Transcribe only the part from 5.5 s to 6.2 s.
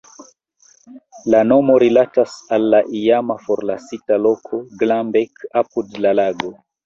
apud la